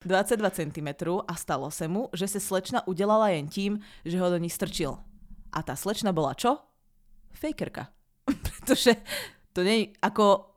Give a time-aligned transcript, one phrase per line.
[0.00, 0.88] 22 cm
[1.28, 4.96] a stalo sa mu, že sa slečna udelala jen tím, že ho do ní strčil.
[5.52, 6.56] A tá slečna bola čo?
[7.36, 7.92] Fejkerka.
[8.24, 8.96] Pretože
[9.52, 10.48] to nie ako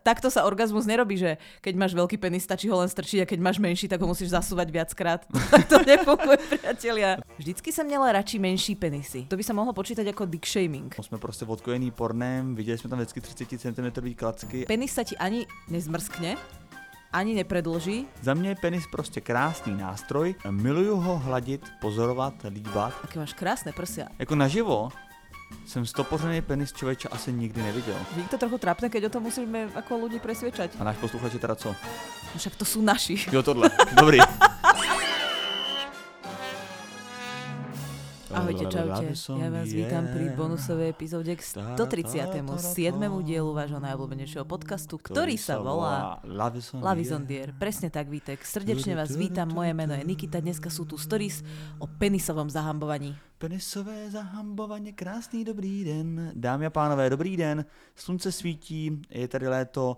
[0.00, 3.38] takto sa orgazmus nerobí, že keď máš veľký penis, stačí ho len strčiť a keď
[3.44, 5.20] máš menší, tak ho musíš zasúvať viackrát.
[5.70, 7.20] to nefunguje, priatelia.
[7.36, 9.28] Vždycky som měla radši menší penisy.
[9.28, 10.88] To by sa mohlo počítať ako dick shaming.
[10.96, 14.64] Jsme prostě odkojený pornem, viděli jsme tam vždycky 30 cm klacky.
[14.64, 16.40] Penis sa ti ani nezmrskne,
[17.16, 18.06] ani nepredlží.
[18.22, 22.92] Za mě je penis prostě krásný nástroj, miluju ho hladit, pozorovat, líbat.
[23.04, 24.12] Aké máš krásne prsia.
[24.18, 24.92] Jako naživo
[25.66, 27.96] jsem stopořený penis člověče asi nikdy neviděl.
[28.16, 30.74] Je to trochu trápne, keď o tom musíme ako ľudí presviečať.
[30.76, 31.70] A náš posluchač je teda co?
[32.34, 33.16] No Však to sú naši.
[33.32, 33.70] Jo, tohle.
[33.94, 34.18] Dobrý.
[38.26, 39.14] Ahojte, čaute.
[39.38, 42.42] Ja vás vítam pri bonusovej epizóde k 137.
[43.22, 46.18] dielu vášho najobľúbenejšieho podcastu, ktorý sa volá
[46.74, 47.54] Lavizondier.
[47.54, 48.42] Presne tak, Vítek.
[48.42, 50.42] Srdečne vás vítam, moje meno je Nikita.
[50.42, 51.46] Dneska sú tu stories
[51.78, 53.14] o penisovom zahambovaní.
[53.38, 56.32] Penisové zahambovaně, krásný dobrý den.
[56.34, 57.64] Dámy a pánové, dobrý den.
[57.94, 59.96] Slunce svítí, je tady léto.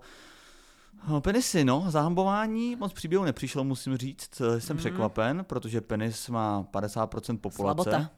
[1.19, 4.41] Penisy, no, zahambování moc příběhu nepřišlo, musím říct.
[4.59, 4.77] Jsem Mhm.
[4.77, 7.83] překvapen, protože penis má 50% populace.
[7.83, 8.11] Slabota.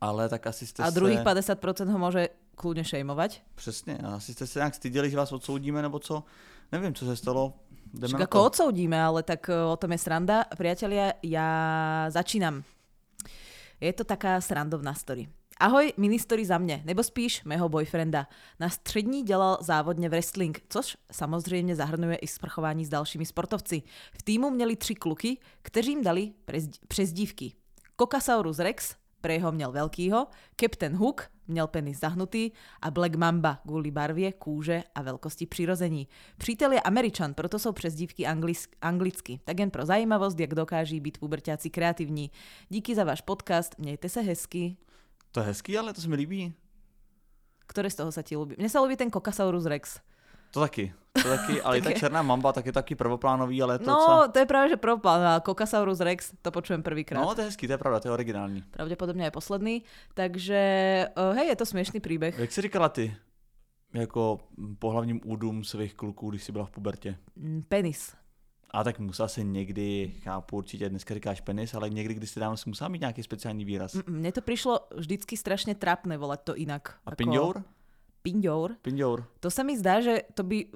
[0.00, 0.94] Ale tak asi jste A se...
[0.94, 3.42] druhých 50% ho môže kľudne šejmovať.
[3.54, 6.24] Přesně, asi jste se nějak styděli, že vás odsoudíme, nebo co?
[6.72, 7.54] Nevím, co se stalo.
[7.94, 10.44] Jdeme Však ako odsoudíme, ale tak e, o tom je sranda.
[10.56, 11.48] Priatelia, ja
[12.12, 12.60] začínam.
[13.80, 15.28] Je to taká srandovná story.
[15.60, 18.26] Ahoj, mini story za mě, nebo spíš mého boyfrienda.
[18.60, 23.82] Na střední dělal závodně wrestling, což samozřejmě zahrnuje i sprchování s dalšími sportovci.
[24.12, 26.32] V týmu měli tři kluky, kteří jim dali
[26.88, 27.52] přezdívky.
[27.96, 30.26] Kokasaurus Rex, pre jeho měl veľkýho,
[30.60, 32.52] Captain Hook, měl penis zahnutý
[32.82, 36.08] a Black Mamba kvôli barvie, kůže a veľkosti přirození.
[36.38, 39.40] Přítel je Američan, proto jsou přezdívky anglis- anglicky.
[39.44, 42.30] Tak jen pro zajímavost, jak dokáží být puberťáci kreativní.
[42.68, 44.76] Díky za váš podcast, mějte se hezky.
[45.32, 46.54] To je hezký, ale to se mi líbí.
[47.68, 48.56] Ktoré z toho sa ti ľúbi?
[48.56, 50.00] Mne sa ľúbi ten Kokasaurus Rex.
[50.56, 50.88] To taky,
[51.22, 52.00] to taky, ale i ta Tak je.
[52.00, 54.32] černá mamba, tak je taky prvoplánový, ale to No, co...
[54.32, 55.22] to je práve, že prvoplan.
[55.26, 57.20] a Kokasaurus Rex, to počujem prvýkrát.
[57.20, 58.62] No, to je hezký, to je pravda, to je originální.
[58.70, 59.82] Pravdepodobne aj posledný.
[60.14, 60.60] Takže,
[61.16, 62.38] uh, hej, je to smiešný príbeh.
[62.38, 63.16] Jak jsi říkala ty,
[63.94, 64.38] jako
[64.78, 67.18] pohlavním údům svých kluků, když jsi byla v pubertě?
[67.36, 68.12] Mm, Penis.
[68.70, 72.56] A tak musela se někdy, chápu určitě, dneska říkáš penis, ale někdy, když si dávno,
[72.56, 73.94] si musela mít nějaký speciální výraz.
[73.94, 77.00] Mm, Mne to prišlo vždycky strašne trapné volať to inak.
[77.06, 77.64] A pindour?
[78.28, 78.76] Pindour.
[78.84, 79.24] Pindour.
[79.40, 80.68] To sa mi zdá, že to by,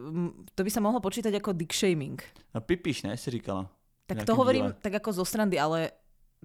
[0.57, 2.17] to by sa mohlo počítať ako dick shaming.
[2.57, 3.69] No pipiš, ne, si říkala.
[4.09, 4.81] Tak to hovorím díle.
[4.81, 5.93] tak ako zo srandy, ale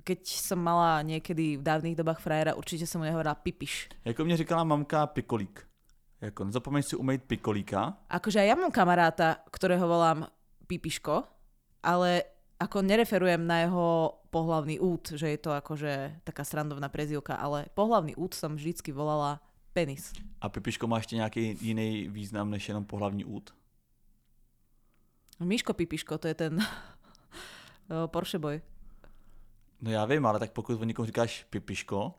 [0.03, 3.89] keď som mala niekedy v dávnych dobách frajera, určite som mu nehovorila pipiš.
[4.05, 5.67] Jako mě říkala mamka pikolík.
[6.21, 7.97] Jako nezapomeň si umýt pikolíka.
[8.09, 10.25] Akože aj ja mám kamaráta, ktorého volám
[10.67, 11.23] pipiško,
[11.85, 12.25] ale
[12.57, 18.17] ako nereferujem na jeho pohlavný út, že je to akože taká srandovná prezivka, ale pohlavný
[18.17, 19.37] út som vždycky volala
[19.77, 20.13] penis.
[20.41, 23.53] A pipiško má ještě nějaký jiný význam než jenom pohlavní út.
[25.39, 26.59] Miško Pipiško, to je ten
[28.03, 28.61] o, Porsche boy.
[29.81, 32.13] No já vím, ale tak pokud o někomu říkáš pipiško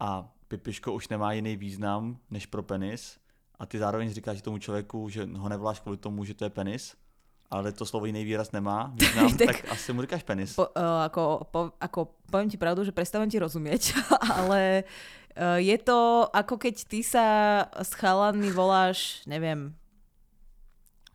[0.00, 3.18] a pipiško už nemá jiný význam než pro penis
[3.58, 6.96] a ty zároveň říkáš tomu člověku, že ho nevoláš kvůli tomu, že to je penis,
[7.48, 10.54] ale to slovo jiný výraz nemá význam, Tak- tak, asi mu říkáš penis.
[10.54, 13.96] Po, uh, ako, po, ako poviem ti pravdu, že prestávam ti rozumieť,
[14.40, 14.84] ale
[15.36, 17.26] uh, je to ako keď ty sa
[17.72, 19.72] s chalami voláš, neviem,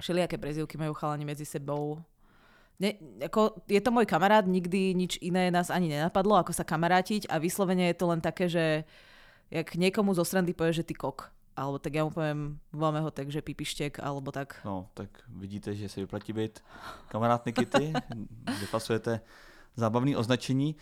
[0.02, 2.02] všelijaké prezivky majú chalani medzi sebou.
[2.82, 7.30] Ne, ako, je to môj kamarát, nikdy nič iné nás ani nenapadlo, ako sa kamarátiť
[7.30, 8.84] a vyslovene je to len také, že
[9.54, 11.30] jak niekomu zo srandy povie, že ty kok.
[11.53, 14.58] Alebo tak ja mu poviem, voláme ho tak, že pipištek, alebo tak.
[14.66, 16.59] No, tak vidíte, že se vyplatí být
[17.08, 17.94] kamarád Nikity,
[18.59, 19.22] vypasujete
[19.75, 20.75] zábavný označení.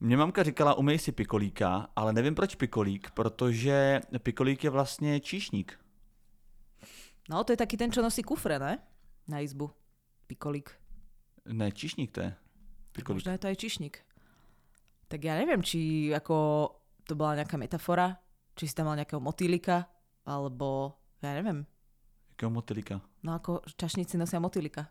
[0.00, 5.78] Mě mamka říkala, umej si pikolíka, ale nevím proč pikolík, protože pikolík je vlastně číšník.
[7.30, 8.78] No, to je taký ten, čo nosí kufre, ne?
[9.28, 9.70] Na izbu.
[10.26, 10.70] Pikolík.
[11.46, 12.34] Ne, číšník to je.
[12.92, 13.22] Pikolík.
[13.22, 13.94] Možno je to aj čišník.
[15.08, 16.36] Tak ja neviem, či ako
[17.06, 18.16] to bola nejaká metafora,
[18.56, 19.91] či si tam mal nejakého motýlika,
[20.26, 21.66] alebo ja neviem.
[22.34, 23.00] Jakého motylíka?
[23.22, 24.90] No ako čašníci nosia motýlika.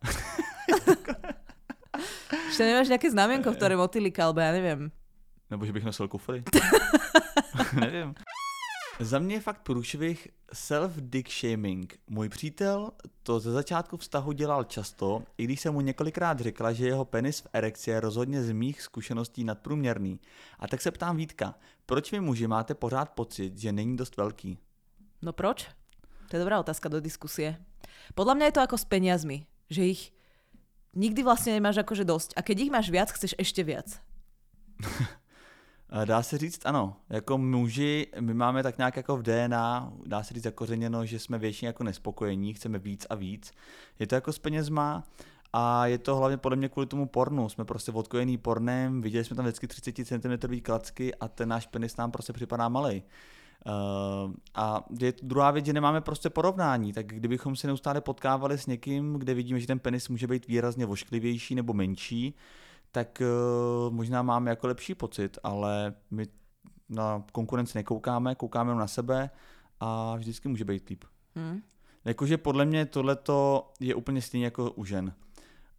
[2.51, 4.91] Ešte nemáš nejaké znamienko, ktoré motýlika, alebo ja neviem.
[5.51, 6.43] Nebo že bych nosil kufry?
[7.75, 8.15] Nevím.
[8.99, 11.99] Za mě je fakt průšvih self-dick shaming.
[12.09, 12.91] Můj přítel
[13.23, 17.39] to ze začátku vztahu dělal často, i když jsem mu několikrát řekla, že jeho penis
[17.41, 20.19] v erekci je rozhodně z mých zkušeností nadprůměrný.
[20.59, 21.55] A tak se ptám Vítka,
[21.85, 24.57] proč vy muži máte pořád pocit, že není dost velký?
[25.21, 25.69] No proč?
[26.29, 27.57] To je dobrá otázka do diskusie.
[28.17, 30.01] Podľa mňa je to ako s peniazmi, že ich
[30.97, 32.29] nikdy vlastne nemáš akože dosť.
[32.35, 33.87] A keď ich máš viac, chceš ešte viac.
[36.05, 40.33] Dá se říct ano, jako muži, my máme tak nějak jako v DNA, dá se
[40.33, 43.51] říct jako řeněno, že jsme většině jako nespokojení, chceme víc a víc.
[43.99, 45.03] Je to jako s penězma
[45.53, 47.49] a je to hlavně podle mě kvůli tomu pornu.
[47.49, 51.97] Jsme prostě odkojený pornem, viděli jsme tam vždycky 30 cm klacky a ten náš penis
[51.97, 53.03] nám prostě připadá malý.
[53.65, 58.67] Uh, a je druhá věc, že nemáme prostě porovnání, tak kdybychom se neustále potkávali s
[58.67, 62.35] někým, kde vidíme, že ten penis může být výrazně vošklivější nebo menší,
[62.91, 66.27] tak uh, možná máme jako lepší pocit, ale my
[66.89, 69.29] na konkurenci nekoukáme, koukáme na sebe
[69.79, 71.03] a vždycky může být líp.
[71.35, 71.61] Hmm.
[72.05, 75.13] Jakože podle mě tohleto je úplně stejně jako u žen.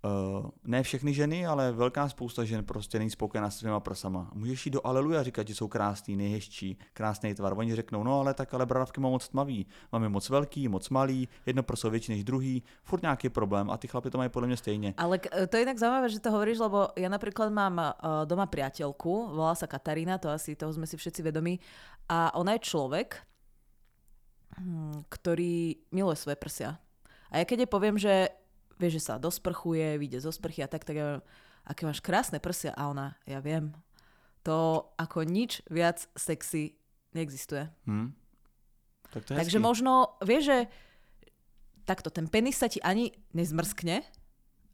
[0.02, 4.30] Uh, ne všechny ženy, ale velká spousta žen prostě není spokojená s svýma prsama.
[4.34, 7.54] Můžeš jít do Aleluja říkat, že jsou krásný, nejhezčí, krásný tvar.
[7.58, 9.66] Oni řeknou, no ale tak ale bradavky mám moc tmavý.
[9.92, 13.88] Máme moc velký, moc malý, jedno prso větší než druhý, furt nějaký problém a ty
[13.88, 14.94] chlapi to mají podle mě stejně.
[14.96, 15.18] Ale
[15.48, 19.54] to je inak zaujímavé, že to hovoríš, lebo ja napríklad mám uh, doma priateľku, volá
[19.54, 21.62] sa Katarína, to asi toho sme si všetci vedomí,
[22.10, 23.22] a ona je človek,
[24.58, 26.70] hm, ktorý miluje svoje prsia.
[27.30, 28.41] A ja keď jej poviem, že
[28.82, 31.22] vie, že sa dosprchuje, vyjde zo sprchy a tak, tak ja
[31.62, 32.74] aké máš krásne prsia.
[32.74, 33.70] A ona, ja viem,
[34.42, 36.74] to ako nič viac sexy
[37.14, 37.70] neexistuje.
[37.86, 38.18] Hmm.
[39.14, 39.62] Tak to Takže hezký.
[39.62, 40.58] možno, vieš, že
[41.86, 44.02] takto ten penis sa ti ani nezmrskne,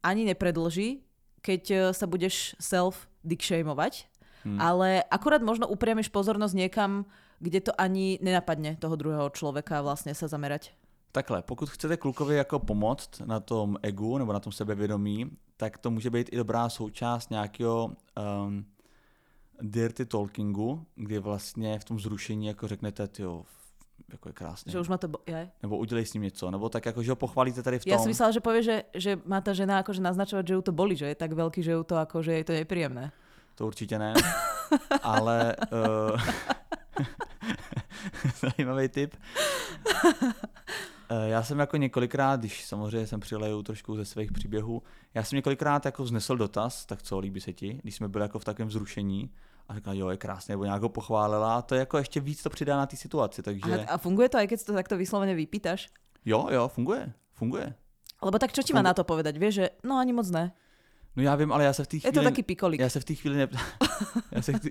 [0.01, 1.05] ani nepredlží,
[1.43, 4.07] keď e, sa budeš self dickshameovať,
[4.47, 4.59] hmm.
[4.63, 7.05] ale akurát možno upriamiš pozornosť niekam,
[7.43, 10.75] kde to ani nenapadne toho druhého človeka vlastne sa zamerať.
[11.13, 15.91] Takhle, pokud chcete klukovi jako pomoct na tom egu nebo na tom sebevědomí, tak to
[15.91, 17.93] může být i dobrá součást nějakého
[18.47, 18.65] um,
[19.61, 23.45] dirty talkingu, kdy vlastně v tom zrušení jako řeknete, jo,
[24.13, 24.73] jako je krásně.
[24.73, 25.51] Že už má to bo- je?
[25.63, 27.93] Nebo udělej s ním něco, nebo tak jako, že ho pochválíte tady v tom.
[27.93, 30.73] Já si myslela, že povie, že, že má ta žena akože naznačovat, že ju to
[30.73, 33.13] bolí, že je tak velký, že ju to jako, že je to nepříjemné.
[33.55, 34.15] To určitě ne,
[35.03, 36.21] ale uh,
[38.57, 39.17] zajímavý tip.
[41.11, 44.83] Eh, já jsem jako několikrát, když samozřejmě jsem přileju trošku ze svých příběhů,
[45.15, 48.39] já jsem několikrát jako vznesl dotaz, tak co, líbí se ti, když jsme byli jako
[48.39, 49.31] v takovém zrušení
[49.69, 52.43] a řekla, jo, je krásné, nebo nějak ho pochválila a to je jako ještě víc
[52.43, 53.87] to přidá na té situaci, takže...
[53.87, 55.89] A, a funguje to, aj keď to takto vyslovene vypýtaš?
[56.25, 57.75] Jo, jo, funguje, funguje.
[58.23, 60.51] Lebo tak čo ti má na to povedať, vieš, že no ani moc ne.
[61.17, 62.09] No já vím, ale já se v té chvíli...
[62.09, 62.81] Je to taky pikolík.
[62.81, 63.49] Já se v té chvíli ne...
[64.33, 64.71] já se v tý...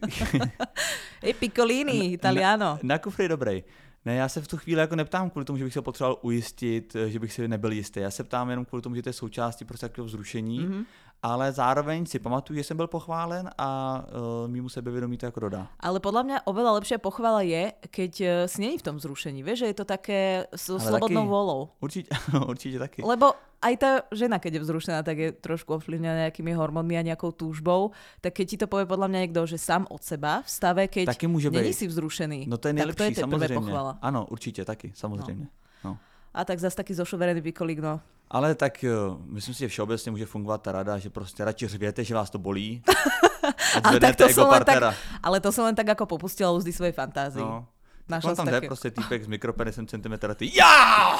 [1.24, 2.66] je pikolíny, italiano.
[2.66, 3.64] Na, na kufr je dobrý.
[4.08, 6.96] Ne, já se v tu chvíli jako neptám kvůli tomu, že bych se potřeboval ujistit,
[6.96, 8.00] eh, že bych si nebyl jistý.
[8.00, 10.86] Já se ptám jenom kvůli tomu, že to je součástí prostě takového vzrušení, mm-hmm.
[11.24, 15.68] Ale zároveň si pamatuju, že jsem byl pochválen a uh, mýmu sebevědomí to jako dodá.
[15.80, 19.44] Ale podle mě oveľa lepšia pochvala je, keď eh, si není v tom zrušení.
[19.44, 21.70] Víš, že je to také s slobodnou volou.
[21.80, 22.10] Určitě,
[22.48, 23.02] určitě taky.
[23.02, 27.34] Lebo aj tá žena, keď je vzrušená, tak je trošku ovplyvnená nejakými hormónmi a nejakou
[27.34, 27.92] túžbou.
[28.22, 31.06] Tak keď ti to povie podľa mňa niekto, že sám od seba v stave, keď
[31.18, 33.56] taky není si vzrušený, no to je tak to je samozřejmě.
[33.58, 33.98] pochvala.
[34.02, 35.48] Ano, určitě, taky, samozřejmě.
[35.84, 35.90] No.
[35.90, 35.98] No.
[36.34, 38.02] A tak zase taky zošoverený pikolík, no.
[38.32, 38.86] Ale tak
[39.26, 42.38] myslím si, že všeobecně může fungovat ta rada, že prostě radši řvěte, že vás to
[42.38, 42.84] bolí.
[43.84, 44.94] ale, tak to som len tak,
[45.24, 47.42] ale to som len tak ako popustila úzdy svojej fantázii.
[47.42, 47.68] No.
[48.10, 51.20] Našla tam jde prostě týpek s mikropenisem centimetra, ty já!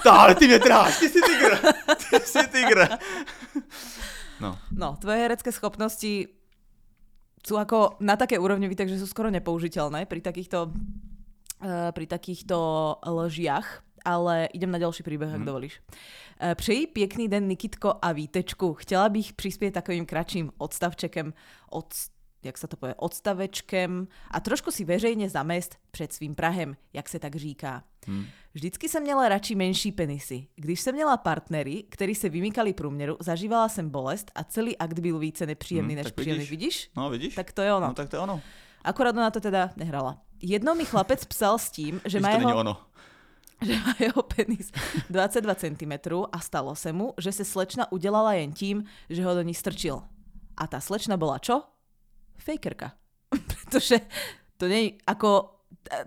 [0.00, 1.58] Stále ty mě tráš, ty jsi tygr,
[2.10, 2.88] ty jsi tygr.
[4.40, 4.58] No.
[4.70, 6.26] no, tvoje herecké schopnosti
[7.46, 12.58] sú ako na také úrovni, takže sú skoro nepoužiteľné pri takýchto, uh, pri takýchto
[13.06, 15.34] lžiach ale idem na ďalší príbeh, mm.
[15.34, 15.46] ak mhm.
[15.46, 15.74] dovolíš.
[15.80, 18.74] Uh, přeji pěkný den Nikitko a Vítečku.
[18.74, 21.34] Chtěla bych přispět takovým kratším odstavčekem
[21.70, 21.94] od
[22.42, 27.18] jak sa to povie, odstavečkem a trošku si veřejně zamest před svým Prahem, jak se
[27.18, 27.82] tak říká.
[28.06, 28.26] Hmm.
[28.54, 30.46] Vždycky jsem měla radši menší penisy.
[30.56, 35.18] Když jsem měla partnery, kteří se vymykali průměru, zažívala jsem bolest a celý akt byl
[35.18, 36.44] více nepříjemný hmm, než příjemný.
[36.44, 36.90] Vidíš?
[36.96, 37.34] No, vidíš?
[37.34, 37.86] Tak to je ono.
[37.86, 38.40] No, tak to je ono.
[38.84, 40.18] Akorát na to teda nehrala.
[40.42, 42.56] Jedno mi chlapec psal s tím, že má jeho...
[42.56, 42.76] ono
[43.66, 44.70] že má jeho penis
[45.10, 45.92] 22 cm
[46.32, 50.02] a stalo se mu, že se slečna udělala jen tím, že ho do ní strčil.
[50.56, 51.72] A ta slečna bola čo?
[52.42, 52.98] fejkerka.
[53.30, 54.02] Pretože
[54.58, 55.62] to nie ako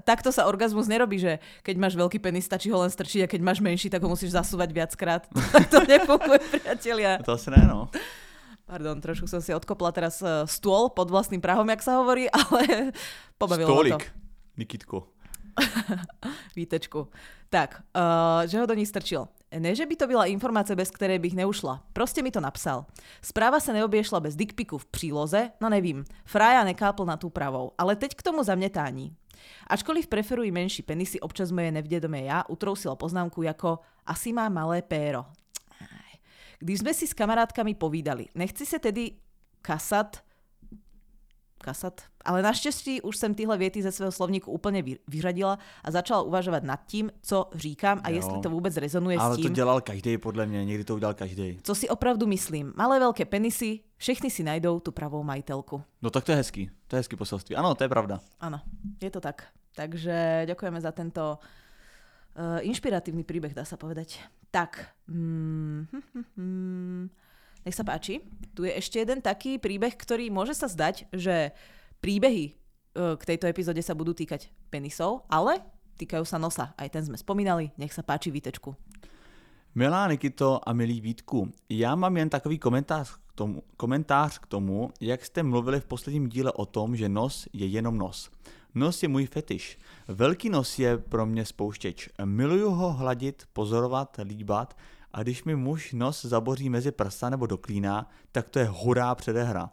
[0.05, 3.41] takto sa orgazmus nerobí, že keď máš veľký penis, stačí ho len strčiť a keď
[3.41, 5.24] máš menší, tak ho musíš zasúvať viackrát.
[5.27, 7.19] Tak to nefunguje, priatelia.
[7.25, 7.89] To asi ne, no.
[8.65, 12.93] Pardon, trošku som si odkopla teraz uh, stôl pod vlastným prahom, jak sa hovorí, ale
[13.38, 14.09] pobavilo Stôlik, to.
[14.57, 14.97] Nikitko.
[16.55, 17.07] Vítečku.
[17.50, 19.27] Tak, uh, že ho do ní strčil.
[19.59, 21.83] Ne, že by to byla informace, bez které bych neušla.
[21.93, 22.85] Prostě mi to napsal.
[23.21, 26.05] Správa se neoběšla bez dickpiku v příloze, no nevím.
[26.25, 29.15] Fraja nekápl na tu pravou, ale teď k tomu zamětání.
[29.67, 35.25] Ačkoliv preferuji menší penisy, občas moje nevdědomé já utrousilo poznámku jako asi má malé péro.
[36.59, 39.12] Když sme si s kamarátkami povídali, nechci se tedy
[39.62, 40.25] kasat,
[41.65, 46.22] kasat, ale naštěstí už jsem tyhle věty ze svého slovníku úplně vy- vyřadila a začala
[46.22, 48.15] uvažovat nad tím, co říkám a Jo.
[48.15, 51.13] jestli to vůbec rezonuje Ale s to tím, dělal každý podle mě, někdy to udělal
[51.13, 51.57] každý.
[51.63, 52.74] co si opravdu myslím.
[52.77, 55.81] Malé velké penisy, všechny si najdou tu pravou majitelku.
[56.01, 57.55] No tak to je hezký, to je hezký poselství.
[57.57, 58.19] Ano, to je pravda.
[58.41, 58.62] Áno,
[59.01, 59.50] je to tak.
[59.75, 64.24] Takže ďakujeme za tento uh, inšpiratívny príbeh, dá sa povedať.
[64.55, 67.05] Tak, mm, hm, hm, hm.
[67.65, 68.22] Nech sa páči.
[68.53, 71.51] Tu je ešte jeden taký príbeh, ktorý môže sa zdať, že
[72.00, 75.60] príbehy uh, k tejto epizóde sa budú týkať penisov, ale
[75.98, 76.77] týkajú sa nosa.
[76.77, 77.74] Aj ten sme spomínali.
[77.75, 78.77] Nech sa páči výtečku.
[79.75, 84.89] Milá Nikito a milý Vítku, já mám jen takový komentář k, tomu, komentář k tomu,
[85.01, 88.31] jak jste mluvili v posledním díle o tom, že nos je jenom nos.
[88.75, 89.79] Nos je můj fetiš.
[90.07, 92.10] Velký nos je pro mě spouštěč.
[92.25, 94.77] Miluju ho hladit, pozorovat, líbat
[95.15, 99.15] a když mi muž nos zaboří mezi prsa nebo do klína, tak to je hurá
[99.15, 99.69] předehra.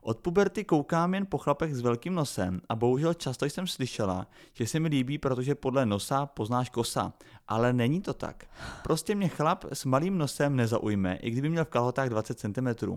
[0.00, 4.66] Od puberty koukám jen po chlapech s velkým nosem a bohužel často jsem slyšela, že
[4.66, 7.12] se mi líbí, protože podle nosa poznáš kosa.
[7.48, 8.44] Ale není to tak.
[8.82, 12.96] Prostě mě chlap s malým nosem nezaujme, i kdyby měl v kalhotách 20 cm.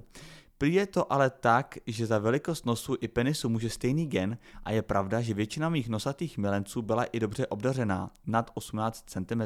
[0.59, 4.71] Prý je to ale tak, že za velikost nosu i penisu může stejný gen a
[4.71, 9.41] je pravda, že většina mých nosatých milenců byla i dobře obdařená, nad 18 cm.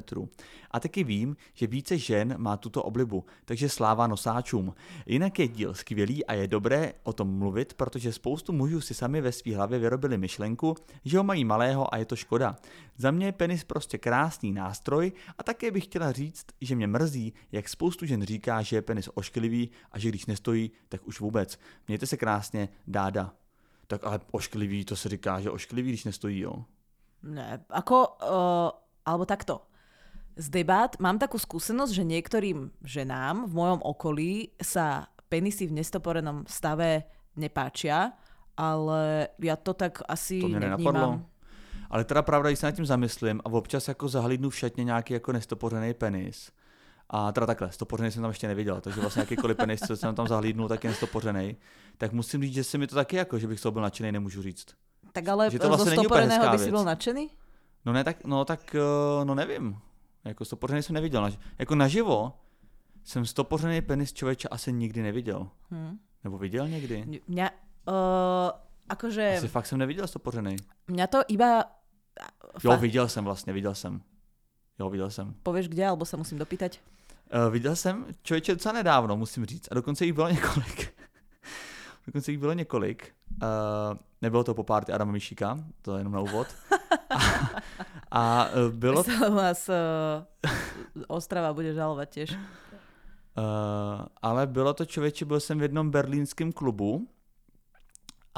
[0.71, 4.73] A taky vím, že více žen má tuto oblibu, takže sláva nosáčům.
[5.05, 9.21] Jinak je díl skvělý a je dobré o tom mluvit, protože spoustu mužů si sami
[9.21, 12.55] ve své hlavě vyrobili myšlenku, že ho mají malého a je to škoda.
[12.97, 14.90] Za mě je penis prostě krásný nástroj
[15.37, 19.09] a také bych chtěla říct, že mě mrzí, jak spoustu žen říká, že je penis
[19.13, 21.59] ošklivý a že když nestojí, tak už vůbec.
[21.87, 23.33] Mějte se krásně, dáda.
[23.87, 26.65] Tak ale ošklivý, to se říká, že ošklivý, když nestojí, jo.
[27.23, 28.69] Ne, ako, uh,
[29.05, 29.61] alebo takto.
[30.35, 36.47] Z debát mám takú skúsenosť, že niektorým ženám v mojom okolí sa penisy v nestoporenom
[36.49, 37.03] stave
[37.37, 38.15] nepáčia,
[38.57, 40.61] ale ja to tak asi To nevnímam.
[40.61, 41.09] nenapadlo.
[41.91, 45.13] Ale teda pravda, když se nad tím zamyslím a občas jako zahlídnu v šatně nějaký
[45.13, 46.51] jako nestopořený penis.
[47.09, 50.27] A teda takhle, stopořený jsem tam ještě neviděl, takže vlastně jakýkoliv penis, co jsem tam
[50.27, 51.57] zahlídnul, tak je nestopořený.
[51.97, 54.11] Tak musím říct, že se mi to taky jako, že bych z toho byl nadšený,
[54.11, 54.65] nemůžu říct.
[55.11, 57.29] Tak ale Že to zo vlastně úplně stoporeného by si bol nadšený?
[57.85, 59.77] No ne, tak, no tak, eh, no nevím.
[60.25, 61.29] Jako stopořený jsem neviděl.
[61.59, 62.33] Jako naživo
[63.03, 65.47] jsem stopořený penis člověče asi nikdy neviděl.
[65.71, 65.97] Hm.
[66.23, 67.21] Nebo viděl někdy?
[67.27, 67.49] Mňa,
[67.87, 67.95] uh,
[68.89, 70.55] akože, Asi fakt jsem neviděl stopořený.
[70.87, 71.63] mňa to iba...
[72.63, 74.01] Jo, viděl jsem vlastně, viděl jsem.
[74.79, 75.33] Jo, viděl jsem.
[75.43, 76.81] Povieš kde, alebo sa musím dopýtať?
[77.29, 79.67] Uh, viděl jsem člověče docela nedávno, musím říct.
[79.71, 80.93] A dokonce jich bylo několik.
[82.07, 83.13] dokonce jich bylo několik.
[83.43, 86.47] Uh, nebylo to po párty Adama Mišíka, to je jenom na úvod.
[87.11, 87.19] A,
[88.11, 89.03] a uh, bylo...
[89.03, 90.23] Sa vás uh,
[91.07, 92.29] Ostrava bude žalovať tiež.
[92.35, 97.07] Uh, ale bylo to člověče, byl jsem v jednom berlínském klubu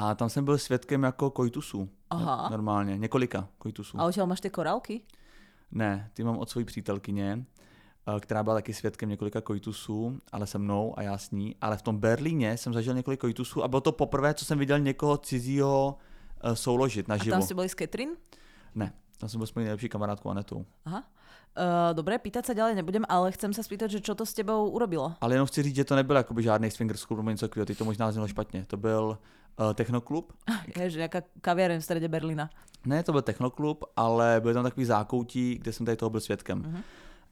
[0.03, 1.89] a tam jsem byl svědkem jako kojtusů.
[2.09, 2.49] Aha.
[2.49, 3.99] Normálně, několika kojtusů.
[3.99, 5.01] A odtiaľ máš tie korálky?
[5.71, 7.45] Ne, ty mám od své přítelkyně,
[8.07, 11.55] eh, která byla taky svědkem několika kojtusů, ale se mnou a já s ní.
[11.61, 14.79] Ale v tom Berlíně jsem zažil několik kojtusů a bylo to poprvé, co jsem viděl
[14.79, 15.97] někoho cizího
[16.43, 17.33] eh, souložit A naživo.
[17.33, 18.09] tam si boli s Katrin?
[18.75, 20.65] Ne, tam jsem byl s mojí nejlepší kamarádkou Anetou.
[20.85, 21.03] Aha.
[21.53, 24.73] Uh, dobre, pýtať sa ďalej nebudem, ale chcem sa spýtať, že čo to s tebou
[24.73, 25.13] urobilo?
[25.21, 27.85] Ale jenom chci říct, že to nebyl jakoby žádný swingers klub nebo něco takového, to
[27.85, 28.65] možná znělo špatně.
[28.65, 29.17] To byl
[29.73, 30.33] technoklub.
[30.77, 32.49] Je, že nejaká kaviareň v strede Berlína.
[32.85, 36.59] Ne, to byl technoklub, ale byl tam takový zákoutí, kde jsem tady toho byl svědkem.
[36.59, 36.83] Mhm.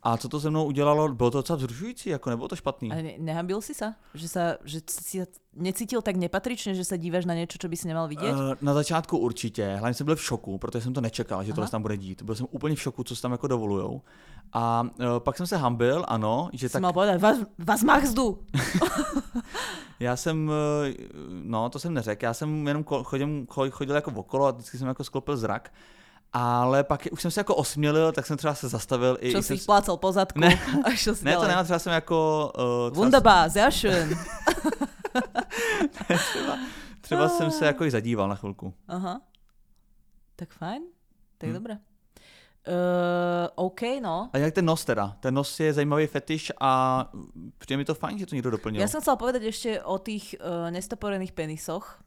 [0.04, 2.92] A co to se mnou udělalo, bylo to docela vzrušující, jako nebylo to špatný.
[2.92, 3.94] Ale ne, nehambil si sa?
[4.18, 7.78] Že, sa, že si sa necítil tak nepatrične, že sa dívaš na niečo, čo by
[7.78, 8.34] si nemal vidieť?
[8.34, 11.56] Uh, na začátku určitě, hlavně jsem byl v šoku, protože jsem to nečekal, že Aha.
[11.56, 12.22] tohle se tam bude dít.
[12.22, 14.02] Byl jsem úplně v šoku, co se tam jako dovolujou.
[14.54, 18.42] A uh, pak jsem se hambil, ano, že si tak mal povedať, vás, vás machzdu!
[20.00, 20.54] já jsem, uh,
[21.30, 24.88] no to jsem neřekl, já jsem jenom chodil, cho- chodil jako okolo a vždycky jsem
[24.88, 25.72] jako sklopil zrak.
[26.34, 29.18] Ale pak už jsem se jako osmělil, tak jsem třeba se zastavil.
[29.22, 30.40] I, Čo i si jsem, plácal po zadku?
[30.40, 30.60] Ne.
[30.86, 32.52] A si ne, to ne, třeba jsem jako...
[32.56, 34.18] Uh, třeba, Wunderbar, sehr schön.
[36.32, 36.58] třeba,
[37.02, 38.74] třeba jsem se jako i zadíval na chvilku.
[38.88, 39.22] Aha.
[40.36, 40.84] Tak fajn.
[41.38, 41.54] Tak Hm.
[41.54, 41.78] dobré.
[42.68, 44.30] Uh, OK, no.
[44.34, 45.18] A jak ten nos teda?
[45.20, 47.06] Ten nos je zajímavý fetiš a
[47.58, 48.82] přijde mi to fajn, že to někdo doplnil.
[48.82, 51.98] Ja som chcela povedať ešte o tých uh, nestoporených penisoch,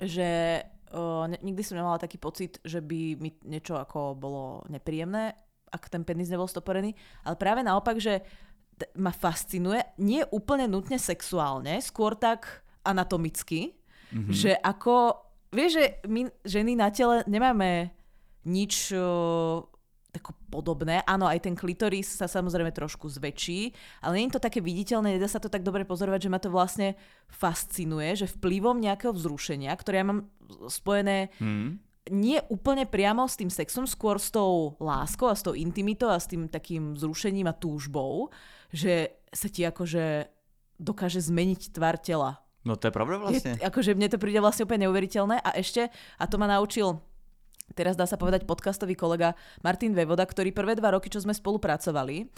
[0.00, 5.32] že uh, ne, nikdy som nemala taký pocit, že by mi niečo ako bolo nepríjemné,
[5.70, 8.26] ak ten penis nebol stoporený, ale práve naopak, že
[8.74, 12.46] t- ma fascinuje, nie úplne nutne sexuálne, skôr tak
[12.82, 13.78] anatomicky,
[14.10, 14.32] Mhm.
[14.32, 15.14] že ako,
[15.48, 17.94] vieš, že my ženy na tele nemáme
[18.42, 19.62] nič uh,
[20.10, 21.00] tako podobné.
[21.06, 25.30] Áno, aj ten klitoris sa samozrejme trošku zväčší, ale nie je to také viditeľné, nedá
[25.30, 26.98] sa to tak dobre pozorovať, že ma to vlastne
[27.30, 30.20] fascinuje, že vplyvom nejakého vzrušenia, ktoré ja mám
[30.66, 31.78] spojené Hmm.
[32.10, 36.18] nie úplne priamo s tým sexom, skôr s tou láskou a s tou intimitou a
[36.18, 38.34] s tým takým vzrušením a túžbou,
[38.74, 40.26] že sa ti akože
[40.80, 42.42] dokáže zmeniť tvar tela.
[42.64, 43.52] No to je pravda vlastne.
[43.56, 47.00] Je, akože mne to príde vlastne úplne neuveriteľné a ešte, a to ma naučil
[47.74, 52.28] teraz dá sa povedať podcastový kolega Martin Vevoda, ktorý prvé dva roky, čo sme spolupracovali,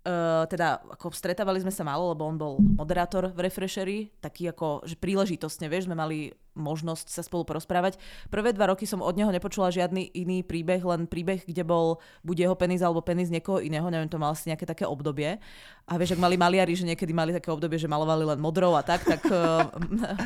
[0.00, 4.88] Uh, teda ako stretávali sme sa málo, lebo on bol moderátor v Refreshery, taký ako,
[4.88, 8.00] že príležitostne, vieš, sme mali možnosť sa spolu porozprávať.
[8.32, 12.48] Prvé dva roky som od neho nepočula žiadny iný príbeh, len príbeh, kde bol buď
[12.48, 15.36] jeho penis alebo penis niekoho iného, neviem, to mal asi nejaké také obdobie.
[15.84, 18.82] A vieš, ak mali maliari, že niekedy mali také obdobie, že malovali len modrou a
[18.82, 19.68] tak, tak uh,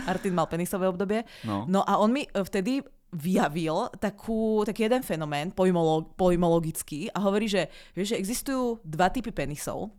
[0.06, 1.26] Artin mal penisové obdobie.
[1.42, 1.66] No.
[1.66, 2.78] no a on mi vtedy
[3.14, 9.30] vyjavil takú, taký jeden fenomén pojmolog, pojmologický a hovorí, že, vieš, že existujú dva typy
[9.30, 9.94] penisov.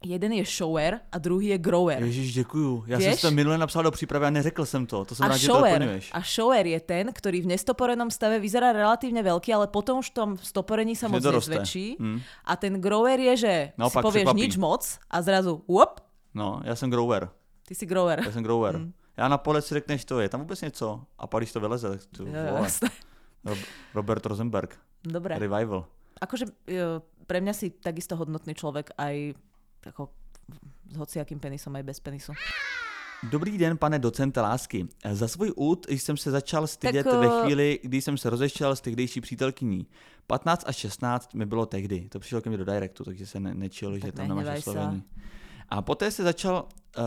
[0.00, 2.00] Jeden je shower a druhý je grower.
[2.02, 2.84] Ježiš, děkuju.
[2.86, 3.20] Já Vieš?
[3.20, 5.04] jsem to minule napsal do přípravy a neřekl jsem to.
[5.04, 8.40] To jsem A rád, že to shower, a shower je ten, ktorý v nestoporenom stave
[8.40, 11.52] vyzerá relatívne veľký, ale potom už v tom stoporení sa moc doroste.
[11.52, 12.00] nezväčší.
[12.00, 12.16] Hm.
[12.48, 14.40] A ten grower je, že Naopak si povieš překvapí.
[14.40, 16.00] nič moc a zrazu, whoop,
[16.34, 17.28] No, já jsem grower.
[17.68, 18.22] ty si grower.
[18.24, 18.76] Já jsem grower.
[18.80, 18.92] Hm.
[19.20, 21.04] Já na pole si řekneš, to je tam vůbec něco.
[21.18, 23.56] A pak když to vyleze, tak tu, Jo,
[23.94, 24.78] Robert Rosenberg.
[25.04, 25.38] Dobre.
[25.38, 25.84] Revival.
[26.20, 29.36] Akože e, pre mňa si takisto hodnotný človek aj
[29.88, 30.12] ako
[30.92, 32.32] s hociakým penisom, aj bez penisu.
[33.28, 34.88] Dobrý den, pane docente lásky.
[35.12, 38.76] Za svůj út jsem se začal stydět Tak, ve eh, chvíli, kdy jsem se rozešel
[38.76, 39.86] s tehdejší přítelkyní.
[40.26, 42.08] 15 až 16 mi bylo tehdy.
[42.08, 45.04] To přišlo ke mně do directu, takže se ne, nečil, že tam nemáš oslovení.
[45.68, 46.68] A poté se začal...
[46.98, 47.04] Uh,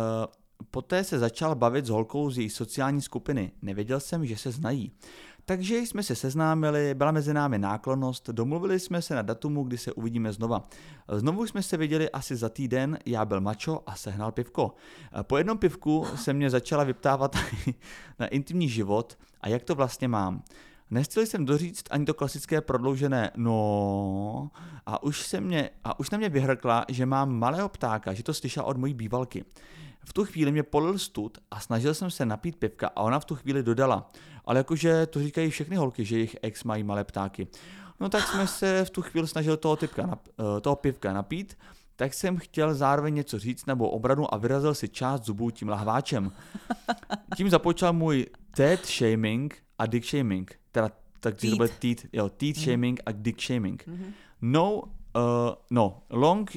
[0.72, 3.52] Poté se začal bavit s holkou z její sociální skupiny.
[3.62, 4.92] Nevěděl jsem, že se znají.
[5.46, 9.94] Takže jsme se seznámili, byla mezi námi náklonnost, domluvili jsme se na datumu, kdy se
[9.94, 10.64] uvidíme znova.
[11.12, 14.74] Znovu jsme se viděli asi za týden, já byl mačo a sehnal pivko.
[15.22, 17.36] Po jednom pivku se mě začala vyptávat
[18.20, 20.44] na intimní život a jak to vlastně mám.
[20.92, 24.52] Nestihl jsem doříct ani to klasické prodloužené no
[24.86, 28.34] a už, se mě, a už na mě vyhrkla, že mám malého ptáka, že to
[28.34, 29.46] slyšela od mojí bývalky.
[30.06, 33.26] V tu chvíli mě polil stud a snažil jsem se napít pivka a ona v
[33.26, 34.12] tu chvíli dodala.
[34.46, 37.48] Ale jakože to říkají všechny holky, že jejich ex mají malé ptáky.
[38.00, 40.20] No tak jsme se v tu chvíli snažili toho, typka,
[40.58, 41.58] eh, toho pivka napít,
[41.96, 46.32] tak jsem chtěl zároveň něco říct nebo obranu a vyrazil si část zubů tím lahváčem.
[47.38, 50.56] Tím započal můj teeth shaming a dick shaming.
[50.72, 50.90] Teda
[51.20, 52.66] tak to bude teeth, jo, teeth Mhm.
[52.66, 53.88] shaming a dick shaming.
[53.88, 54.14] Mhm.
[54.42, 54.82] No, uh,
[55.72, 56.52] no, long,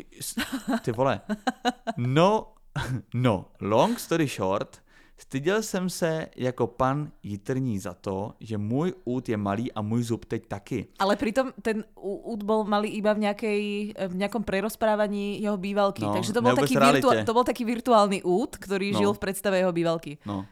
[0.82, 1.20] ty vole,
[1.96, 2.52] no,
[3.14, 4.78] no, long story short,
[5.18, 10.02] styděl jsem se jako pan jitrní za to, že můj út je malý a můj
[10.02, 10.86] zub teď taky.
[10.98, 13.62] Ale pritom ten út bol malý iba v, nejakej,
[13.96, 16.04] v nejakom prerozprávaní jeho bývalky.
[16.04, 18.98] No, Takže to bol, taký virtua- to bol taký virtuálny út, ktorý No.
[18.98, 20.18] žil v predstave jeho bývalky.
[20.28, 20.44] No.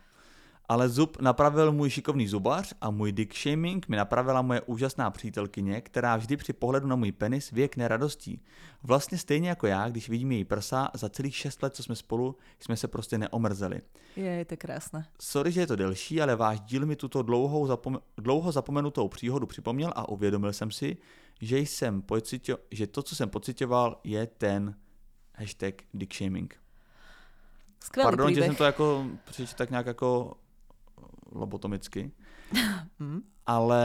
[0.69, 5.81] Ale zub napravil můj šikovný zubař a můj dick shaming mi napravila moje úžasná přítelkyně,
[5.81, 8.43] která vždy při pohledu na můj penis věkne radostí.
[8.83, 12.37] Vlastně stejně jako já, když vidím její prsa, za celých 6 let, co jsme spolu,
[12.61, 13.81] jsme se prostě neomrzeli.
[14.17, 15.07] Je, je to krásne.
[15.21, 19.47] Sorry, že je to delší, ale váš díl mi tuto dlouhou zapom- dlouho zapomenutou příhodu
[19.47, 20.97] připomněl a uvědomil jsem si,
[21.41, 24.75] že, jsem pocitio- že to, co jsem pocitoval, je ten
[25.35, 26.57] hashtag dick shaming.
[27.85, 28.47] Skvelý Pardon, že príbeh.
[28.49, 30.37] jsem to jako přečetl tak nějak jako
[31.35, 32.13] lobotomicky,
[33.01, 33.21] Hm?
[33.47, 33.83] ale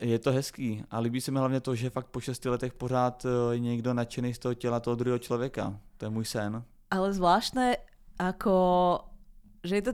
[0.00, 3.24] je to hezký a líbí se mi hlavně to, že fakt po šesti letech pořád
[3.24, 5.78] eh, je někdo nadšený z toho těla toho druhého člověka.
[5.96, 6.64] To je můj sen.
[6.90, 7.76] Ale zvláštne,
[8.18, 8.56] ako,
[9.64, 9.92] že je to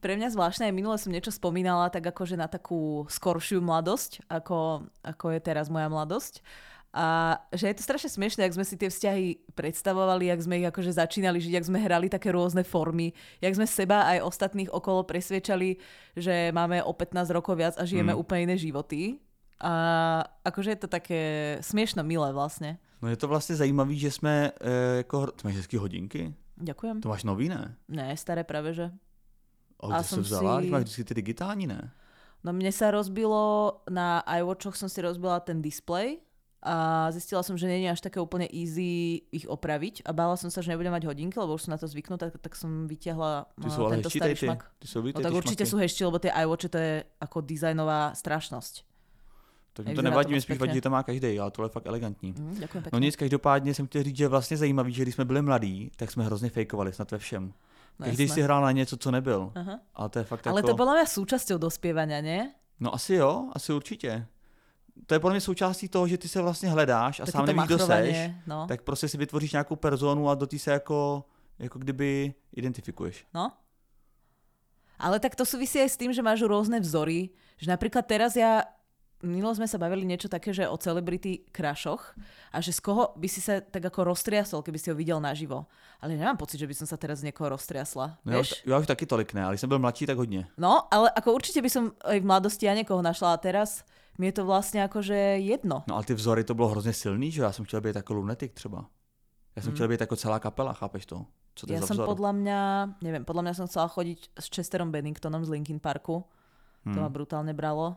[0.00, 4.86] pre mňa zvláštne, aj minule som niečo spomínala, tak akože na takú skoršiu mladosť, ako,
[5.02, 6.44] ako je teraz moja mladosť.
[6.96, 7.06] A
[7.52, 10.96] že je to strašne smiešne, ak sme si tie vzťahy predstavovali, jak sme ich akože
[10.96, 15.76] začínali žiť, jak sme hrali také rôzne formy, jak sme seba aj ostatných okolo presviečali,
[16.14, 18.18] že máme o 15 rokov viac a žijeme Mm.
[18.18, 19.20] úplne iné životy.
[19.56, 19.72] A
[20.42, 21.20] akože je to také
[21.60, 22.80] smiešno milé vlastne.
[23.02, 26.32] No je to vlastně zajímavý, že jsme eh, jako, ty máš hezký hodinky?
[26.56, 27.00] Ďakujem.
[27.04, 27.76] To máš nový, ne?
[27.88, 28.88] Ne, staré práve, že.
[29.84, 30.64] A A som vzala?
[30.64, 30.72] si-.
[30.72, 31.92] Máš vždycky ty digitální, ne?
[32.44, 36.24] No mne sa rozbilo, na iWatchoch som si rozbila ten display
[36.66, 40.50] a zistila som, že nie je až také úplne easy ich opraviť a bála som
[40.50, 43.46] sa, že nebudem mať hodinky, lebo už som na to zvyknutá, tak, tak som vytiahla
[43.62, 44.46] Ty jsou ale tento starý ty.
[44.50, 44.60] šmak.
[44.78, 48.82] Ty jsou No tak určite sú hešti, lebo tie iWatche to je ako dizajnová strašnosť.
[49.76, 51.86] Tak mi to nevadí, mi spíš vadí, že to má každý, ale tohle je fakt
[51.86, 52.32] elegantní.
[52.32, 52.90] Mm, pekne.
[52.92, 55.90] No nic, každopádně jsem chtěl říct, že je vlastně zajímavý, že když jsme byli mladí,
[55.96, 57.52] tak jsme hrozně fejkovali snad ve všem.
[57.98, 58.34] No Každý jasné.
[58.34, 59.52] si hrál na něco, co nebyl.
[59.54, 59.80] Aha.
[59.94, 60.74] Ale to je fakt Ale jako...
[60.74, 62.52] to mňa súčasťou dospievania, nie?
[62.80, 64.26] No asi jo, asi určitě.
[65.06, 67.64] To je podle mě součástí toho, že ty se vlastně hledáš a Taky sám nevíš,
[67.64, 68.66] kdo seš, no.
[68.68, 71.24] tak prostě si vytvoříš nějakou personu a do té se jako,
[71.58, 73.26] jako kdyby identifikuješ.
[73.34, 73.52] No.
[74.98, 77.36] Ale tak to súvisí aj s tým, že máš rôzne vzory.
[77.60, 78.64] Že napríklad teraz ja,
[79.20, 82.16] minulo sme sa bavili niečo také, že o celebrity krašoch
[82.52, 85.68] a že z koho by si sa tak ako roztriasol, keby si ho videl naživo.
[86.00, 88.16] Ale nemám pocit, že by som sa teraz z niekoho roztriasla.
[88.24, 88.52] No, Vieš?
[88.52, 90.48] už, já už taky tolik ne, ale jsem byl mladší, tak hodně.
[90.56, 93.84] No, ale ako určite by som aj v mladosti ja niekoho našla a teraz
[94.18, 95.84] mi je to vlastne akože jedno.
[95.88, 98.52] No ale ty vzory to bylo hrozně silný, že já jsem chtěl být jako lunetik
[98.52, 98.86] třeba.
[99.56, 101.26] Já jsem chtěl být jako celá kapela, chápeš to?
[101.56, 101.72] Co to.
[101.72, 102.04] Ja som vzor?
[102.12, 102.60] podľa mňa,
[103.00, 106.20] neviem, podľa mňa som chcela chodiť s Chesterom Benningtonom z Linkin Parku.
[106.84, 107.00] To Hmm.
[107.00, 107.96] ma brutálne bralo.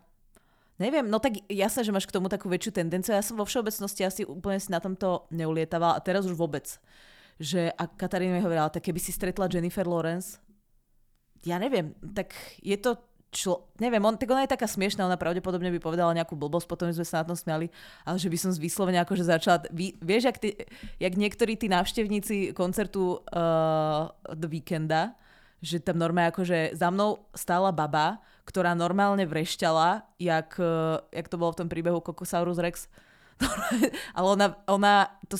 [0.79, 3.11] Neviem, no tak jasné, že máš k tomu takú väčšiu tendenciu.
[3.11, 6.79] Ja som vo všeobecnosti asi úplne si na tomto neulietavala a teraz už vôbec.
[7.35, 10.39] Že a Katarína mi hovorila, tak keby si stretla Jennifer Lawrence,
[11.43, 12.31] ja neviem, tak
[12.63, 12.95] je to
[13.29, 16.89] člo, neviem, on, tak ona je taká smiešná, ona pravdepodobne by povedala nejakú blbosť, potom
[16.89, 17.69] sme sa na tom smiali,
[18.01, 20.49] ale že by som vyslovene akože začala, vy, vieš, jak, ty,
[20.97, 25.13] jak niektorí tí návštevníci koncertu uh, The Weekenda,
[25.61, 28.17] že tam normálne akože za mnou stála baba,
[28.49, 32.89] ktorá normálne vrešťala, jak, uh, jak to bolo v tom príbehu Cocosaurus Rex,
[34.17, 34.93] ale ona, ona,
[35.29, 35.37] to,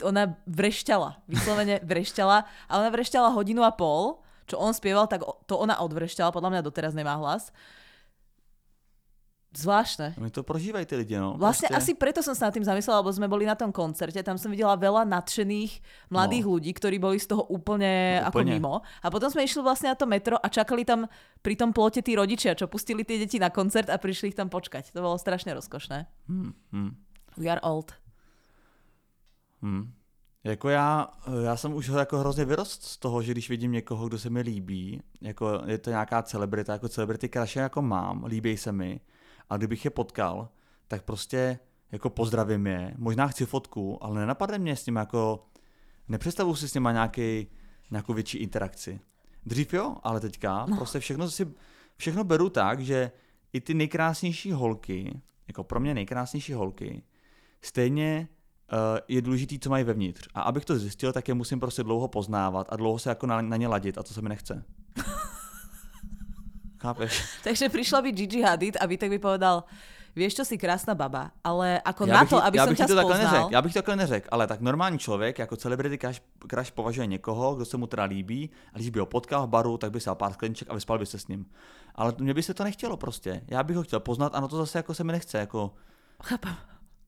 [0.00, 2.38] ona vrešťala, vyslovene vrešťala,
[2.72, 6.62] ale ona vrešťala hodinu a pol, čo on spieval, tak to ona odvrešťala, podľa mňa
[6.62, 7.50] doteraz nemá hlas.
[9.50, 10.12] Zvláštne.
[10.20, 11.32] My to prožívají ty lidi, no.
[11.32, 11.76] Vlastne prostě.
[11.80, 14.52] asi preto som sa nad tým zamyslela, lebo sme boli na tom koncerte, tam som
[14.52, 15.80] videla veľa nadšených
[16.12, 16.50] mladých No.
[16.52, 18.52] ľudí, ktorí boli z toho úplne, No, ako úplne.
[18.52, 18.74] mimo.
[19.00, 21.08] A potom sme išli vlastne na to metro a čakali tam
[21.40, 24.52] pri tom plote tí rodičia, čo pustili tie deti na koncert a prišli ich tam
[24.52, 24.92] počkať.
[24.92, 26.04] To bolo strašne rozkošné.
[26.28, 26.92] Hmm, hmm,
[27.40, 27.96] We are old.
[29.64, 29.95] hmm.
[30.46, 31.08] Jako já,
[31.44, 34.40] já jsem už jako hrozně vyrost z toho, že když vidím někoho, kdo se mi
[34.40, 39.00] líbí, jako je to nějaká celebrita, jako celebrity crush jako mám, líbí se mi,
[39.50, 40.48] a kdybych je potkal,
[40.88, 41.58] tak prostě
[41.92, 45.46] jako pozdravím je, možná chci fotku, ale nenapadne mě s ním jako,
[46.08, 47.46] nepředstavuji si s nima nějaký,
[47.90, 49.00] nějakou větší interakci.
[49.46, 50.76] Dřív jo, ale teďka no.
[50.76, 51.46] prostě všechno si,
[51.96, 53.10] všechno beru tak, že
[53.52, 57.02] i ty nejkrásnější holky, jako pro mě nejkrásnější holky,
[57.62, 58.28] stejně
[59.08, 60.28] je důležitý, co mají vevnitř.
[60.34, 63.40] A abych to zjistil, tak je musím prostě dlouho poznávat a dlouho se jako na,
[63.42, 64.64] na ně ladit a to se mi nechce.
[66.80, 67.24] Chápeš?
[67.44, 69.64] Takže prišla by Gigi Hadid a Vítek by povedal,
[70.16, 72.96] vieš čo, si krásna baba, ale ako Já na to, aby já som ťa to
[72.96, 76.70] spoznal, neřekl, já bych to takhle neřekl, ale tak normální člověk jako celebrity crush, crush
[76.70, 79.90] považuje někoho, kdo se mu teda líbí a když by ho potkal v baru, tak
[79.90, 81.46] by se pár skleniček a vyspal by se s ním.
[81.94, 83.42] Ale mně by se to nechtělo prostě.
[83.48, 85.74] Já bych ho chtěl poznat a no to zase jako se mi nechce, jako,
[86.22, 86.56] Chápem.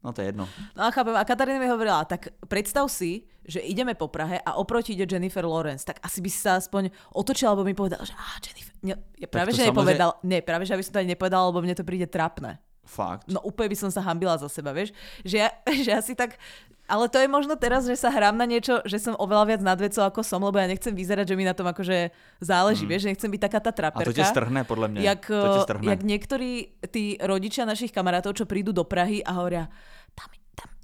[0.04, 0.44] No to je jedno.
[0.76, 4.60] No a chápem, a Katarína mi hovorila, tak predstav si, že ideme po Prahe a
[4.60, 8.12] oproti ide Jennifer Lawrence, tak asi by si sa aspoň otočila, alebo mi povedal, že
[8.12, 11.10] á, Jennifer, ne, ja práve, že samozrejme- nepovedal, ne, práve, že aby som to ani
[11.16, 12.60] nepovedal, lebo mne to príde trapné.
[12.88, 13.28] Fakt.
[13.28, 15.52] No úplne by som sa hambila za seba, vieš, že ja,
[15.84, 16.40] že asi tak,
[16.88, 19.76] ale to je možno teraz, že sa hrám na niečo, že som oveľa viac nad
[19.76, 22.08] vecou ako som, lebo ja nechcem vyzerať, že mi na tom akože
[22.40, 22.90] záleží, Mm.
[22.90, 24.08] vieš, že nechcem byť taká tá A traperka.
[24.08, 25.04] to tě strhne, podle mě.
[25.04, 25.84] Jak, to eh, strhne.
[25.92, 29.68] jak niektorí tí rodičia našich kamarátov, čo prídu do Prahy a hovoria,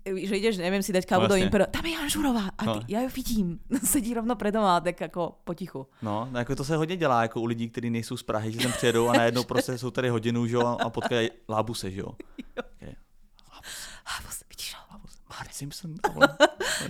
[0.04, 1.36] že ideš, neviem si dať kávu No do.
[1.40, 2.82] Impero, tam je Jan Žurová a ty, No.
[2.88, 3.58] ja ju vidím,
[3.92, 5.86] sedí rovno predo mnou, tak ako potichu.
[6.02, 8.60] No, no, jako to se hodně dělá jako u lidí, kteří nejsou z Prahy, že
[8.60, 12.08] sem přijedou a najednou prostě jsou tady hodinu, že jo, a potkají lábuse, že jo.
[12.58, 12.94] Okay.
[14.26, 14.98] Vos- vidíš ho,
[15.30, 15.94] Bart Simpson.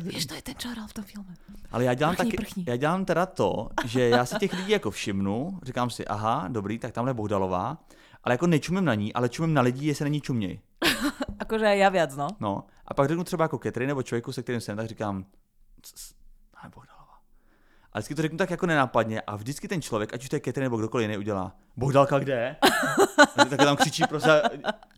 [0.02, 1.34] vieš, to je ten, čo hral v tom filme.
[1.72, 2.64] Ale já dělám, Prchni, taky, prchni.
[2.68, 6.78] já dělám teda to, že já si těch lidí jako všimnu, říkám si, aha, dobrý,
[6.78, 7.78] tak tamhle je Bohdalová,
[8.24, 10.60] ale jako nečumím na ní, ale čumím na lidi, jestli na ní čuměj.
[11.38, 12.28] Akože ja viac, no.
[12.40, 15.24] No, a pak řeknu třeba jako Ketry nebo člověku, se kterým jsem, tak říkám,
[15.82, 16.14] "Cs,
[16.62, 17.04] ale.
[17.92, 20.40] A vždycky to řeknu tak jako nenápadně a vždycky ten člověk, ať už to je
[20.40, 22.56] Ketry nebo kdokoliv jiný, udělá, Bohdalka kde?
[23.36, 24.42] Tak tam křičí prostě,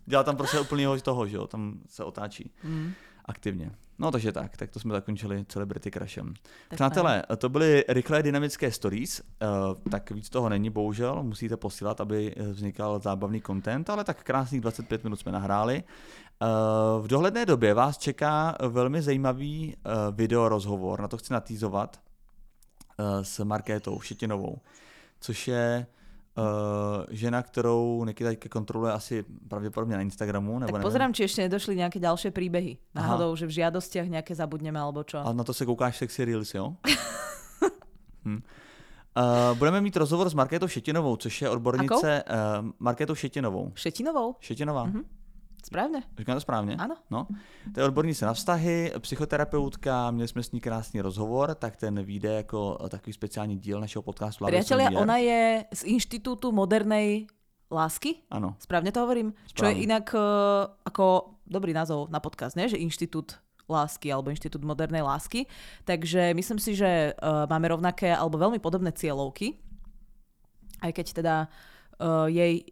[0.07, 2.93] dělá tam prostě úplného toho, že jo, tam se otáčí Mm.
[3.25, 3.71] aktivně.
[3.99, 6.35] No takže tak, tak to jsme zakončili Celebrity Crashem.
[6.69, 9.47] Tak Přátelé, to byly rychlé dynamické stories, eh,
[9.91, 14.61] tak víc toho není bohužel, musíte posílat, aby eh, vznikal zábavný content, ale tak krásných
[14.61, 15.85] 25 minut jsme nahráli.
[16.43, 21.97] Eh, V dohledné době vás čeká velmi zajímavý eh, video rozhovor, na to chci natýzovat,
[22.99, 24.59] eh, s Markétou Šetinovou,
[25.21, 25.87] což je
[26.39, 31.73] eh, žena, kterou Nikita kontroluje asi pravděpodobně na Instagramu, nebo Tak pozerám, či ešte nedošli
[31.81, 32.77] nejaké ďalšie príbehy.
[32.93, 35.25] Náhodou, že v žiadostiach nejaké zabudneme, alebo čo.
[35.25, 36.77] A na to se koukáš sexy reels, jo?
[38.29, 38.41] hm.
[39.17, 43.73] Uh, budeme mít rozhovor s Markétou Šetinovou, což je odbornice uh, Markétou Šetinovou.
[43.75, 44.37] Šetinovou?
[44.41, 45.01] Šetinová, Mhm.
[45.67, 46.03] Správne?
[46.19, 46.77] říkám to správně?
[46.79, 46.95] Áno.
[47.11, 47.27] No.
[47.75, 52.33] To je odbornice na vztahy, psychoterapeutka, měli jsme s ní krásný rozhovor, tak ten vyjde
[52.35, 54.45] jako takový speciální díl našeho podcastu.
[54.45, 57.27] Priatelia, ona je z Inštitútu modernej
[57.67, 58.23] lásky.
[58.31, 58.55] Ano.
[58.63, 59.35] Správne to hovorím?
[59.51, 59.83] Čo je Správne.
[59.83, 62.71] inak uh, ako dobrý názov na podcast, ne?
[62.71, 65.51] Že Inštitút lásky alebo Inštitút modernej lásky.
[65.83, 69.59] Takže myslím si, že uh, máme rovnaké alebo veľmi podobné cieľovky.
[70.79, 71.35] Aj keď teda
[71.99, 72.63] uh, jej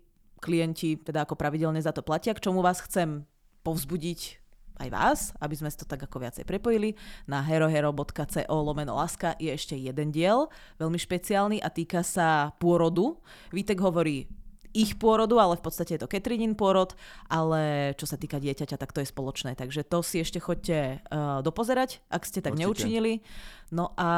[0.45, 3.25] klienti teda ako pravidelne za to platia, k čomu vás chcem
[3.65, 4.45] povzbudiť
[4.85, 6.99] aj vás, aby sme si to tak ako viacej prepojili.
[7.31, 13.17] Na herohero.co lomeno láska je ešte jeden diel, veľmi špeciálny a týka sa pôrodu.
[13.55, 14.27] Vítek hovorí
[14.75, 16.99] ich pôrodu, ale v podstate je to Ketrinin pôrod,
[17.31, 19.55] ale čo sa týka dieťaťa, tak to je spoločné.
[19.55, 22.67] Takže to si ešte chodte uh, dopozerať, ak ste tak Určite.
[22.67, 23.23] neučinili.
[23.71, 24.11] No a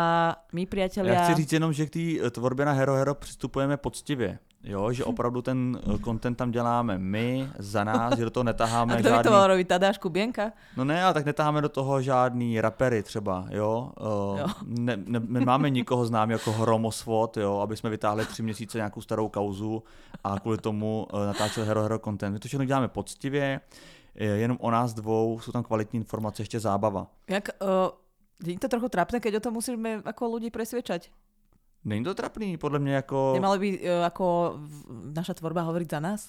[0.57, 1.29] my priatelia...
[1.29, 4.39] chci říct jenom, že k té tvorbě na Hero Hero přistupujeme poctivě.
[4.65, 8.51] Jo, že opravdu ten eh, content tam děláme my, za nás, že do toho a
[8.53, 9.31] netáháme kto by to žádný...
[9.31, 9.67] mal robiť?
[9.69, 10.53] Tadáš Kubienka?
[10.77, 13.93] No ne, ale tak netáháme do toho žádný rapery třeba, jo.
[14.01, 14.47] Uh, Jo.
[14.63, 19.29] Ne, ne, nemáme nikoho znám jako Hromosvod, jo, aby jsme vytáhli tři měsíce nějakou starou
[19.29, 19.83] kauzu
[20.25, 22.33] a kvůli tomu uh, natáčeli Hero Hero content.
[22.33, 23.61] My to všechno děláme poctivě,
[24.15, 27.07] je jenom o nás dvou, jsou tam kvalitní informace, ještě zábava.
[27.29, 27.69] Jak, uh,
[28.45, 31.09] je to trochu trápne, keď o tom musíme ako ľudí presviečať.
[31.87, 33.31] Není to trapný, podle mě jako...
[33.35, 34.59] Nemali by uh, ako
[35.15, 36.29] naša tvorba hovoriť za nás?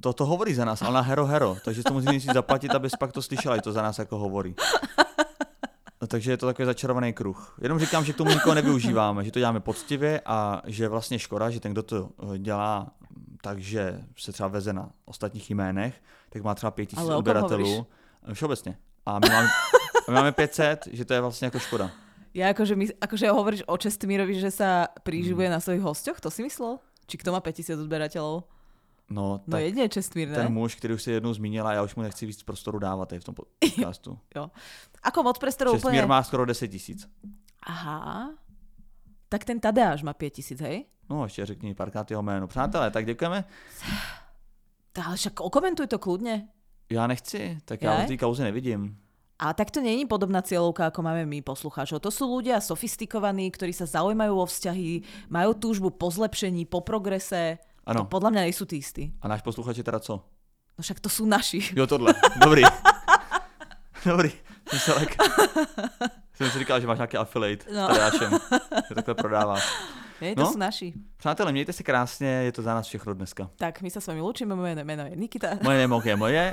[0.00, 2.96] To, to hovorí za nás, ale na Hero Hero, takže to musí nejdřív zaplatit, abys
[2.96, 4.54] pak to slyšela, že to za nás jako hovorí.
[6.00, 7.58] No, takže je to takový začarovaný kruh.
[7.62, 11.18] Jenom říkám, že k tomu nikoho nevyužíváme, že to děláme poctivě a že je vlastně
[11.18, 12.86] škoda, že ten, kdo to eh, dělá
[13.42, 17.64] takže se třeba veze na ostatních jménech, tak má třeba 5000 Ale o kom odběratelů.
[17.64, 17.86] hovoríš?
[18.32, 18.76] Všeobecně.
[19.06, 19.48] A my máme,
[20.08, 21.90] my máme 500, že to je vlastně jako škoda.
[22.34, 25.54] Ja akože, my, akože hovoríš o Čestmírovi, že sa priživuje Mm.
[25.54, 26.78] na svojich hostoch, to si myslel?
[27.10, 28.46] Či kto má 5000 odberateľov?
[29.10, 30.54] No, No tak jedine Čestmír, ten ne?
[30.54, 33.34] muž, který už si jednou zmínila, já už mu nechci víc prostoru dávat v tom
[33.34, 34.18] podcastu.
[35.02, 37.08] Ako moc prestorov Čestmír má skoro 10 tisíc.
[37.66, 38.30] Aha.
[39.28, 40.84] Tak ten Tadeáš má 5000, hej?
[41.10, 42.46] No, ještě řekni párkrát jeho jméno.
[42.46, 43.44] Přátelé, tak děkujeme.
[45.04, 46.48] Ale však okomentuj to kľudne.
[46.90, 48.02] Já nechci, tak já Jaj?
[48.02, 48.98] už té kauzy nevidím.
[49.40, 52.04] A tak to není podobná cieľovka, ako máme my poslucháčov.
[52.04, 55.00] To sú ľudia sofistikovaní, ktorí sa zaujímajú o vzťahy,
[55.32, 57.56] majú túžbu po zlepšení, po progrese.
[57.88, 58.04] Ano.
[58.04, 59.16] To podľa mňa nie sú tí istí.
[59.24, 60.20] A náš posluchač je teda co?
[60.76, 61.72] No však to sú naši.
[61.72, 62.12] Jo, tohle.
[62.36, 62.62] Dobrý.
[64.04, 64.30] Dobrý.
[64.68, 65.16] Jsem se lek.
[66.36, 67.84] Jsem si říkal, že máš nějaký affiliate No.
[67.84, 68.30] s Tadeášem.
[68.88, 69.64] Že takhle prodáváš.
[70.20, 70.52] Nie, to No.
[70.52, 70.92] sú naši.
[71.16, 73.48] Přátelé, mějte se krásně, je to za nás všechno dneska.
[73.56, 75.56] Tak, my sa s vami lúčime, moje meno je Nikita.
[75.64, 76.44] Moje jméno je moje,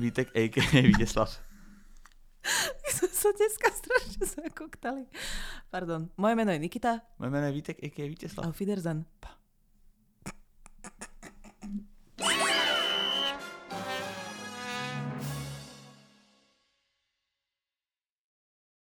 [0.00, 0.82] Vítek a.k.a.
[0.88, 1.28] Vítězslav.
[2.82, 5.04] My sme sa dneska strašne zakoktali.
[5.70, 6.08] Pardon.
[6.16, 7.00] Moje meno je Nikita.
[7.18, 8.08] Moje jméno je Vítek a.k.a.
[8.08, 8.46] Vítězslav.
[8.46, 9.04] Auf Wiedersehen.